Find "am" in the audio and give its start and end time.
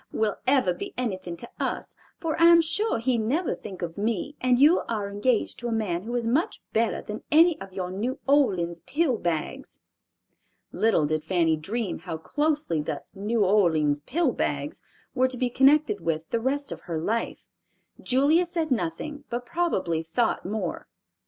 2.45-2.59